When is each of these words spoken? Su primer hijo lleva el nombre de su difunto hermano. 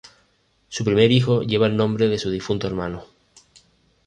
Su 0.67 0.83
primer 0.83 1.11
hijo 1.11 1.43
lleva 1.43 1.67
el 1.67 1.77
nombre 1.77 2.07
de 2.07 2.17
su 2.17 2.31
difunto 2.31 2.65
hermano. 2.65 3.05